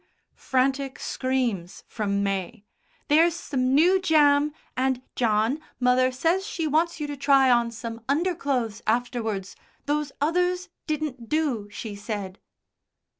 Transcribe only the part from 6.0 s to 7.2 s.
says she wants you to